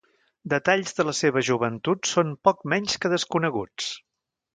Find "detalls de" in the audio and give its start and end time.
0.51-1.03